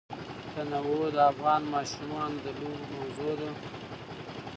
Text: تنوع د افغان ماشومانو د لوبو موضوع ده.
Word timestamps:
تنوع 0.53 1.01
د 1.15 1.17
افغان 1.31 1.61
ماشومانو 1.75 2.37
د 2.45 2.47
لوبو 2.59 2.85
موضوع 2.95 3.33
ده. 3.39 3.49